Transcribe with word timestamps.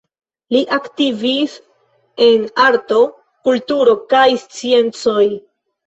Li 0.53 0.61
aktivis 0.77 1.59
en 2.31 2.49
arto, 2.65 2.99
kulturo 3.49 3.97
kaj 4.17 4.27
sciencoj. 4.49 5.25